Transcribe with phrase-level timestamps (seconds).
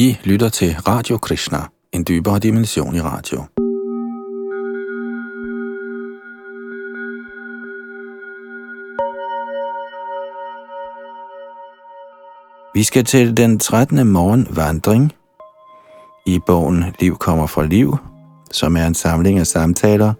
[0.00, 1.58] I lytter til Radio Krishna,
[1.92, 3.44] en dybere dimension i radio.
[12.74, 14.06] Vi skal til den 13.
[14.06, 15.12] morgen vandring
[16.26, 17.96] i bogen Liv kommer fra liv,
[18.50, 20.14] som er en samling af samtaler,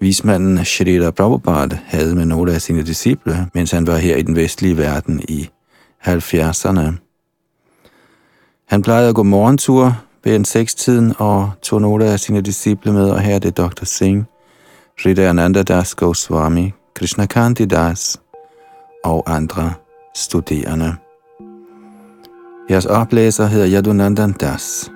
[0.00, 4.36] vismanden Shrita Prabhupada havde med nogle af sine disciple, mens han var her i den
[4.36, 5.48] vestlige verden i
[6.06, 7.07] 70'erne.
[8.68, 13.10] Han plejede at gå morgentur ved en sekstiden og tog nogle af sine disciple med,
[13.10, 13.84] og her er det Dr.
[13.84, 14.24] Singh,
[15.06, 16.72] Ananda Das Goswami,
[17.30, 18.20] Kanti Das
[19.04, 19.72] og andre
[20.16, 20.94] studerende.
[22.70, 24.90] Jeres oplæser hedder Yadunandan Das.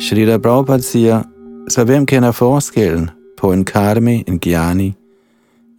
[0.00, 1.22] Shrita Prabhupada siger,
[1.68, 4.94] så hvem kender forskellen på en karmi, en gyani,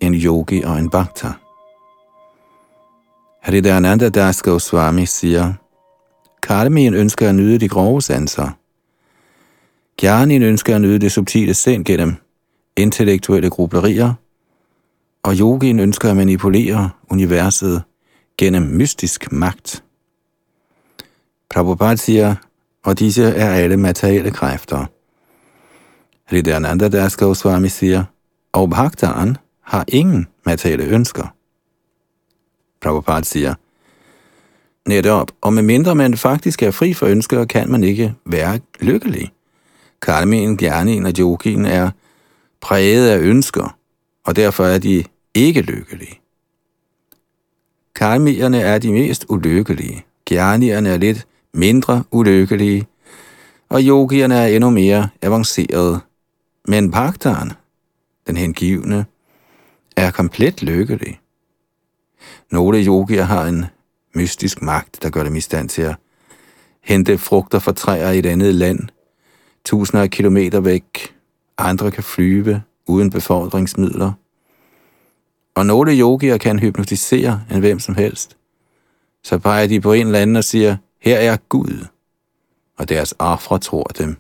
[0.02, 1.28] en yogi og en bhakta?
[3.42, 5.54] Haridananda Das Goswami siger,
[6.42, 8.50] Karmien ønsker at nyde de grove sanser.
[10.02, 12.16] Gyanien ønsker at nyde det subtile sind gennem
[12.76, 14.14] intellektuelle grublerier,
[15.24, 17.84] og yogien ønsker at manipulere universet
[18.38, 19.84] gennem mystisk magt.
[21.50, 22.36] Prabhupada siger,
[22.86, 24.86] og disse er alle materielle kræfter.
[26.30, 28.04] Hridayananda Das Goswami siger,
[28.54, 29.38] og Bhaktaan
[29.68, 31.28] har ingen materielle ønsker.
[32.82, 33.54] Prabhupada siger,
[34.90, 39.32] netop, og medmindre man faktisk er fri for ønsker, kan man ikke være lykkelig.
[40.02, 41.92] Karmien, Gyanien og Yogien er
[42.62, 43.78] præget af ønsker,
[44.26, 46.20] og derfor er de ikke lykkelige.
[47.96, 50.06] Karmierne er de mest ulykkelige.
[50.26, 52.88] Gyanierne er lidt mindre ulykkelige,
[53.70, 56.00] og yogierne er endnu mere avancerede.
[56.68, 57.52] Men Bhaktaren,
[58.28, 59.06] den hengivne,
[59.98, 61.20] er komplet lykkelig.
[62.52, 63.66] Nogle yogier har en
[64.16, 65.96] mystisk magt, der gør dem i stand til at
[66.82, 68.80] hente frugter fra træer i et andet land,
[69.66, 71.16] tusinder af kilometer væk.
[71.58, 74.12] Andre kan flyve uden befordringsmidler.
[75.56, 78.38] Og nogle yogier kan hypnotisere en hvem som helst.
[79.24, 81.86] Så peger de på en eller anden og siger, her er Gud.
[82.78, 84.18] Og deres ofre tror dem.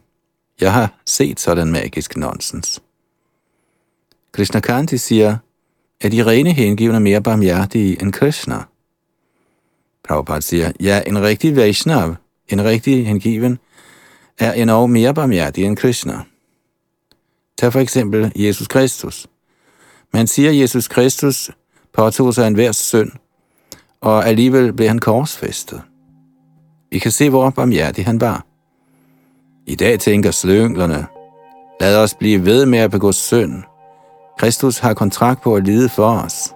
[0.62, 2.81] Jeg har set sådan magisk nonsens.
[4.63, 5.38] Kanti siger,
[6.02, 8.63] er de rene hengivne mere barmhjertige end Krishna.
[10.08, 12.16] Prabhupada siger, ja, en rigtig Vaishnav,
[12.50, 13.59] en rigtig hengiven,
[14.40, 16.22] er endnu mere barmhjertig end Krishna.
[17.58, 19.28] Tag for eksempel Jesus Kristus.
[20.13, 21.52] Man siger, at Jesus Kristus
[21.94, 23.12] påtog sig en hver synd,
[24.02, 25.81] og alligevel blev han korsfæstet.
[26.91, 28.46] Vi kan se, hvor barmhjertig han var.
[29.66, 31.08] I dag tænker slynglerne,
[31.81, 33.64] lad os blive ved med at begå synd.
[34.38, 36.53] Kristus har kontrakt på at lide for os.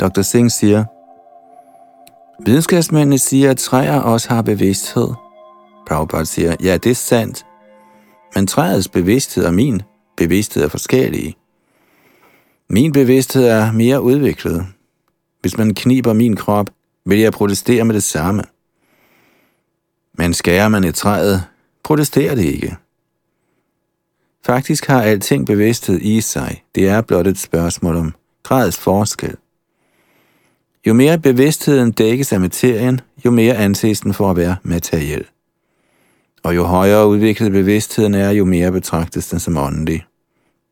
[0.00, 0.22] Dr.
[0.22, 0.84] Singh siger,
[2.46, 5.08] Videnskabsmændene siger, at træer også har bevidsthed.
[5.86, 7.46] Prabhupada siger, ja, det er sandt,
[8.34, 9.82] men træets bevidsthed og min
[10.16, 11.34] bevidsthed er forskellige.
[12.70, 14.66] Min bevidsthed er mere udviklet.
[15.40, 16.70] Hvis man kniber min krop,
[17.06, 18.42] vil jeg protestere med det samme.
[20.18, 21.44] Men skærer man i træet,
[21.82, 22.76] protesterer det ikke.
[24.46, 26.64] Faktisk har alting bevidsthed i sig.
[26.74, 29.36] Det er blot et spørgsmål om grads forskel.
[30.86, 35.24] Jo mere bevidstheden dækkes af materien, jo mere anses den for at være materiel.
[36.42, 40.06] Og jo højere udviklet bevidstheden er, jo mere betragtes den som åndelig.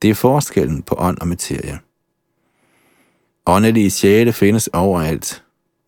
[0.03, 1.79] Det er forskellen på ånd og materie.
[3.47, 5.43] Åndelige sjæle findes overalt.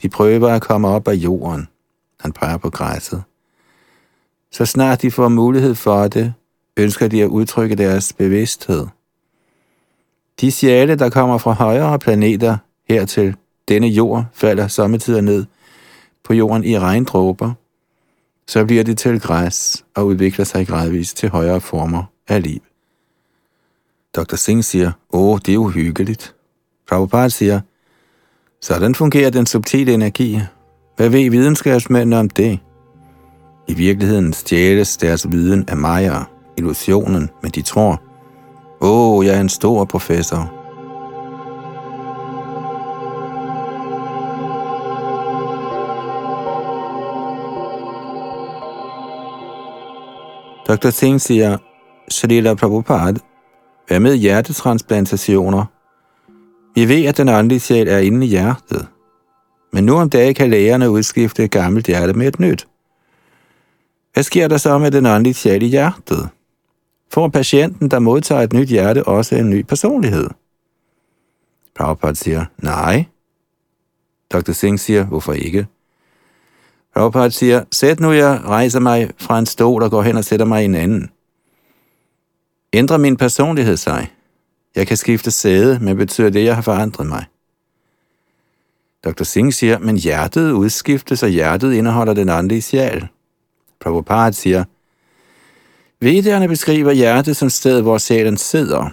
[0.04, 1.68] De prøver at komme op af jorden.
[2.20, 3.22] Han peger på græsset.
[4.52, 6.34] Så snart de får mulighed for det,
[6.76, 8.86] ønsker de at udtrykke deres bevidsthed.
[10.40, 12.56] De sjæle, der kommer fra højere planeter
[12.88, 13.36] hertil,
[13.68, 15.44] denne jord, falder sommetider ned
[16.24, 17.52] på jorden i regndråber,
[18.46, 22.60] så bliver det til græs og udvikler sig gradvist til højere former af liv.
[24.16, 24.36] Dr.
[24.36, 26.34] Singh siger, åh, det er uhyggeligt.
[26.88, 27.60] Prabhupada siger,
[28.64, 30.40] sådan fungerer den subtile energi.
[30.96, 32.58] Hvad ved videnskabsmændene om det?
[33.68, 36.22] I virkeligheden stjæles deres viden af Maya,
[36.56, 38.02] illusionen, men de tror,
[38.80, 40.52] åh, jeg er en stor professor.
[50.68, 50.90] Dr.
[50.90, 51.58] Singh siger,
[52.10, 53.20] Shalila Prabhupada,
[53.88, 55.73] hvad med hjertetransplantationer?
[56.74, 58.88] Vi ved, at den åndelige sjæl er inde i hjertet.
[59.72, 62.68] Men nu om dagen kan lægerne udskifte et gammelt hjerte med et nyt.
[64.12, 66.28] Hvad sker der så med den åndelige sjæl i hjertet?
[67.12, 70.28] Får patienten, der modtager et nyt hjerte, også en ny personlighed?
[71.76, 73.04] Prabhupada siger, nej.
[74.32, 74.52] Dr.
[74.52, 75.66] Singh siger, hvorfor ikke?
[76.94, 80.46] Prabhupada siger, sæt nu jeg rejser mig fra en stol og går hen og sætter
[80.46, 81.10] mig i en anden.
[82.72, 84.10] Ændrer min personlighed sig?
[84.74, 87.24] Jeg kan skifte sæde, men betyder det, at jeg har forandret mig?
[89.04, 89.22] Dr.
[89.24, 93.06] Singh siger, men hjertet udskiftes, og hjertet indeholder den åndelige sjæl.
[93.80, 94.64] Prabhupada siger,
[96.00, 98.90] Vedderne beskriver hjertet som sted, hvor sjælen sidder.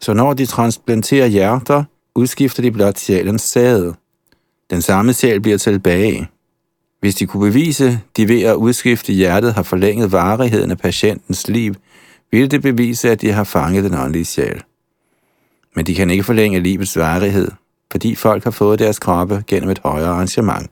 [0.00, 1.84] Så når de transplanterer hjerter,
[2.14, 3.94] udskifter de blot sjælens sæde.
[4.70, 6.28] Den samme sjæl bliver tilbage.
[7.00, 11.74] Hvis de kunne bevise, de ved at udskifte hjertet har forlænget varigheden af patientens liv,
[12.30, 14.62] ville det bevise, at de har fanget den åndelige sjæl.
[15.74, 17.50] Men de kan ikke forlænge livets varighed,
[17.92, 20.70] fordi folk har fået deres kroppe gennem et højere arrangement.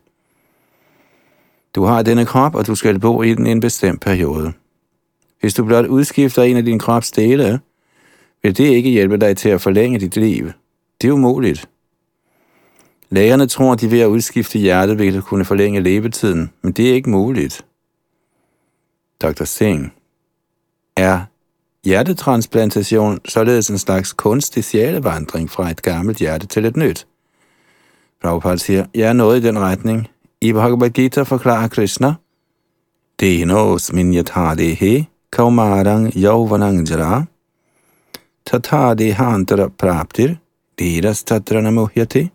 [1.75, 4.52] Du har denne krop, og du skal bo i den en bestemt periode.
[5.40, 7.60] Hvis du blot udskifter en af din krops dele,
[8.43, 10.50] vil det ikke hjælpe dig til at forlænge dit liv.
[11.02, 11.69] Det er umuligt.
[13.10, 16.94] Lægerne tror, at de ved at udskifte hjertet vil kunne forlænge levetiden, men det er
[16.94, 17.64] ikke muligt.
[19.22, 19.44] Dr.
[19.44, 19.88] Singh.
[20.96, 21.20] Er
[21.84, 27.06] hjertetransplantation således en slags kunstig sjælevandring fra et gammelt hjerte til et nyt?
[28.23, 30.08] Prabhupada siger, jeg er noget i den retning.
[30.40, 32.14] I Bhagavad Gita forklarer Krishna,
[33.20, 33.90] Denos
[34.81, 37.25] he, kaumarang yauvanang jara,
[38.46, 40.37] tatadehantara praptir,
[40.79, 42.31] deras tatrana muhyate.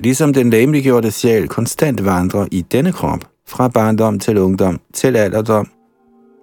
[0.00, 5.68] Ligesom den læmeliggjorte sjæl konstant vandrer i denne krop, fra barndom til ungdom til alderdom,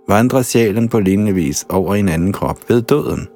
[0.07, 3.27] vandrer sjælen på lignende vis over en anden krop ved døden.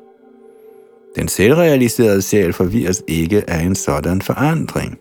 [1.16, 5.00] Den selvrealiserede sjæl forvirres ikke af en sådan forandring.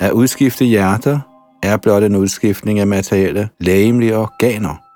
[0.00, 1.20] At udskifte hjerter
[1.62, 4.91] er blot en udskiftning af materielle, lægemlige organer.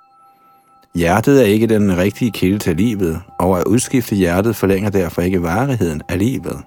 [0.97, 5.43] Hjertet er ikke den rigtige kilde til livet, og at udskifte hjertet forlænger derfor ikke
[5.43, 6.63] varigheden af livet.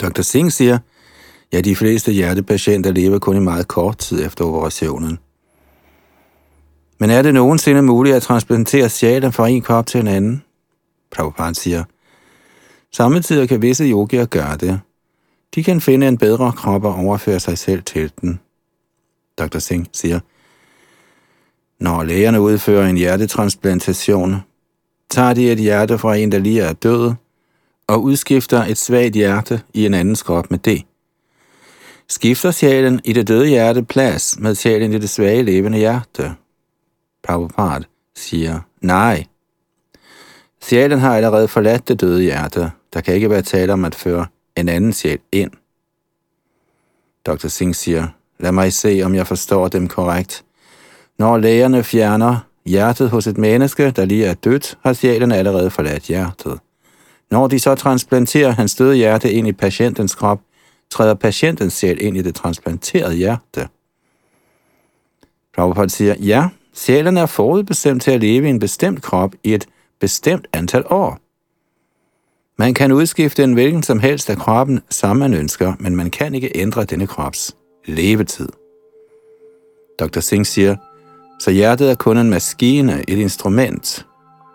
[0.00, 0.22] Dr.
[0.22, 0.78] Singh siger,
[1.52, 5.18] ja, de fleste hjertepatienter lever kun i meget kort tid efter operationen.
[6.98, 10.42] Men er det nogensinde muligt at transplantere sjælen fra en krop til en anden?
[11.10, 11.84] Prabhupada siger,
[12.92, 14.80] samtidig kan visse yogier gøre det.
[15.54, 18.40] De kan finde en bedre krop og overføre sig selv til den.
[19.38, 19.58] Dr.
[19.58, 20.20] Singh siger,
[21.80, 24.36] når lægerne udfører en hjertetransplantation,
[25.10, 27.12] tager de et hjerte fra en, der lige er død,
[27.86, 30.82] og udskifter et svagt hjerte i en andens krop med det.
[32.08, 36.34] Skifter sjælen i det døde hjerte plads med sjælen i det svage levende hjerte?
[37.22, 37.84] Prabhupada
[38.14, 39.24] siger, nej.
[40.62, 42.70] Sjælen har allerede forladt det døde hjerte.
[42.94, 44.26] Der kan ikke være tale om at føre
[44.56, 45.50] en anden sjæl ind.
[47.26, 47.48] Dr.
[47.48, 48.08] Singh siger,
[48.38, 50.45] lad mig se, om jeg forstår dem korrekt.
[51.18, 52.36] Når lægerne fjerner
[52.66, 56.58] hjertet hos et menneske, der lige er dødt, har sjælen allerede forladt hjertet.
[57.30, 60.40] Når de så transplanterer hans døde hjerte ind i patientens krop,
[60.90, 63.68] træder patientens sjæl ind i det transplanterede hjerte.
[65.54, 69.66] Prabhupada siger, ja, sjælen er forudbestemt til at leve i en bestemt krop i et
[70.00, 71.18] bestemt antal år.
[72.58, 76.34] Man kan udskifte en hvilken som helst af kroppen, som man ønsker, men man kan
[76.34, 78.48] ikke ændre denne krops levetid.
[79.98, 80.20] Dr.
[80.20, 80.76] Singh siger,
[81.38, 84.06] så hjertet er kun en maskine, et instrument.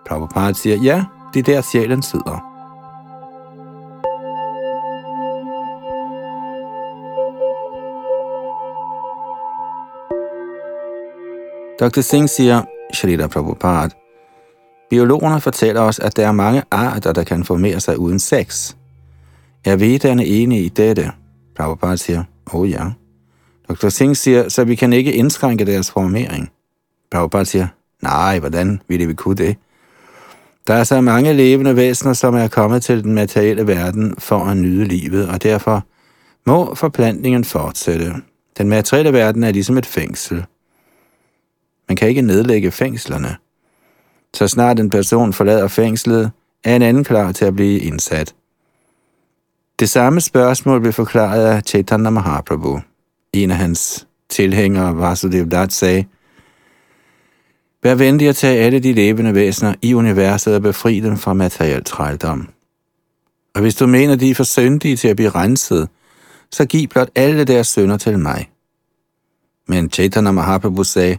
[0.07, 2.51] Prabhupada siger, ja, det er der sjælen sidder.
[11.79, 12.01] Dr.
[12.01, 12.61] Singh siger,
[12.93, 13.89] Shrita Prabhupada,
[14.89, 18.75] biologerne fortæller os, at der er mange arter, der kan formere sig uden sex.
[19.65, 21.11] Er vedderne enige i dette?
[21.57, 22.23] Prabhupada siger,
[22.53, 22.85] oh ja.
[23.69, 23.89] Dr.
[23.89, 26.49] Singh siger, så vi kan ikke indskrænke deres formering.
[27.11, 27.67] Prabhupada siger,
[28.01, 29.55] nej, hvordan ville vi kunne det?
[30.67, 34.57] Der er så mange levende væsener, som er kommet til den materielle verden for at
[34.57, 35.85] nyde livet, og derfor
[36.45, 38.13] må forplantningen fortsætte.
[38.57, 40.45] Den materielle verden er ligesom et fængsel.
[41.89, 43.35] Man kan ikke nedlægge fængslerne.
[44.33, 46.31] Så snart en person forlader fængslet,
[46.63, 48.35] er en anden klar til at blive indsat.
[49.79, 52.81] Det samme spørgsmål blev forklaret af Chaitanya Mahaprabhu.
[53.33, 56.05] En af hans tilhængere, Vasudev Dutt, sagde,
[57.83, 61.83] Vær venlig at tage alle de levende væsener i universet og befri dem fra materiel
[61.83, 62.49] trældom.
[63.55, 65.89] Og hvis du mener, de er for syndige til at blive renset,
[66.51, 68.49] så giv blot alle deres sønder til mig.
[69.67, 71.17] Men Chaitanya Mahaprabhu sagde,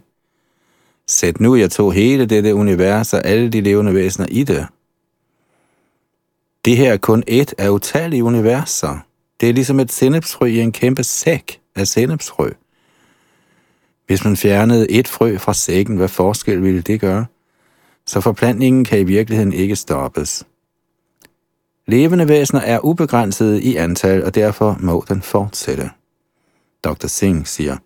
[1.07, 4.67] Sæt nu, jeg tog hele dette univers og alle de levende væsener i det.
[6.65, 8.99] Det her er kun et af utallige universer.
[9.41, 12.51] Det er ligesom et sennepsfrø i en kæmpe sæk af sennepsfrø.
[14.07, 17.27] Hvis man fjernede et frø fra sækken, hvad forskel ville det gøre?
[18.07, 20.47] Så forplantningen kan i virkeligheden ikke stoppes.
[21.87, 25.91] Levende væsener er ubegrænsede i antal, og derfor må den fortsætte.
[26.85, 27.07] Dr.
[27.07, 27.77] Singh siger,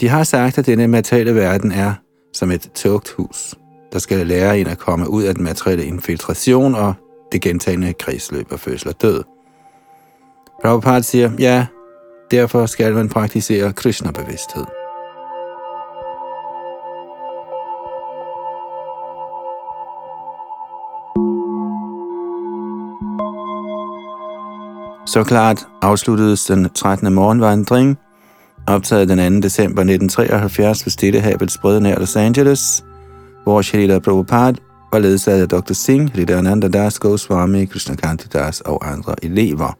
[0.00, 1.94] De har sagt, at denne materielle verden er
[2.32, 3.54] som et tugthus,
[3.92, 6.94] der skal lære en at komme ud af den materielle infiltration og
[7.32, 9.22] det gentagende kredsløb af fødsel og død.
[10.62, 11.66] Prabhupada siger, ja,
[12.30, 14.79] derfor skal man praktisere Krishna-bevidsthed.
[25.12, 27.14] Så klart afsluttedes den 13.
[27.14, 27.98] morgenvandring,
[28.66, 29.40] optaget den 2.
[29.40, 32.84] december 1973 ved Stillehavets brød nær Los Angeles,
[33.44, 34.56] hvor Shalila Prabhupada
[34.92, 35.72] var ledsaget af Dr.
[35.72, 39.78] Singh, Lidananda Das, Goswami, Krishnakanti Das og andre elever.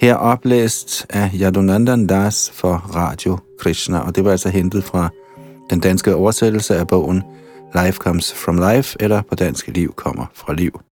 [0.00, 5.08] Her oplæst af Yadunandan Das for Radio Krishna, og det var altså hentet fra
[5.70, 7.22] den danske oversættelse af bogen
[7.74, 10.85] Life Comes From Life, eller på dansk Liv kommer fra liv.